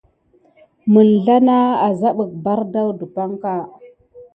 Məŋzla 0.91 1.57
a 1.85 1.87
zabaɓik 1.99 2.29
ɓardawun 2.43 2.97
ɗepanka. 2.99 3.53